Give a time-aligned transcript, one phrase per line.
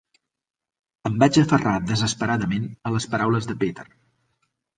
[1.09, 3.87] Em vaig aferrar desesperadament a les paraules de Peter.